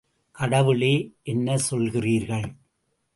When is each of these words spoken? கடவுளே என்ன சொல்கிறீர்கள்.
கடவுளே 0.31 1.13
என்ன 1.23 1.57
சொல்கிறீர்கள். 1.69 2.47